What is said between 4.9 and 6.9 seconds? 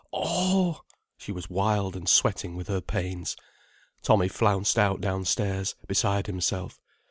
downstairs, beside himself.